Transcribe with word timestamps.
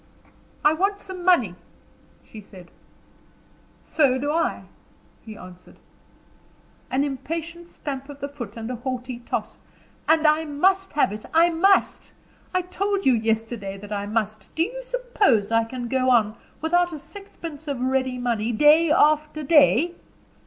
"I 0.65 0.73
want 0.73 0.99
some 0.99 1.23
money," 1.23 1.53
she 2.23 2.41
said. 2.41 2.71
"So 3.83 4.17
do 4.17 4.31
I," 4.31 4.63
he 5.21 5.37
answered. 5.37 5.77
An 6.89 7.03
impatient 7.03 7.69
stamp 7.69 8.09
of 8.09 8.19
the 8.19 8.27
foot 8.27 8.57
and 8.57 8.71
a 8.71 8.77
haughty 8.77 9.19
toss. 9.19 9.59
"And 10.09 10.25
I 10.25 10.43
must 10.43 10.93
have 10.93 11.11
it. 11.13 11.25
I 11.35 11.49
must. 11.51 12.13
I 12.51 12.63
told 12.63 13.05
you 13.05 13.13
yesterday 13.13 13.77
that 13.77 13.91
I 13.91 14.07
must. 14.07 14.49
Do 14.55 14.63
you 14.63 14.81
suppose 14.81 15.51
I 15.51 15.65
can 15.65 15.87
go 15.87 16.09
on, 16.09 16.35
without 16.61 16.91
a 16.91 16.97
sixpence 16.97 17.67
of 17.67 17.79
ready 17.79 18.17
money 18.17 18.51
day 18.51 18.89
after 18.89 19.43
day?" 19.43 19.93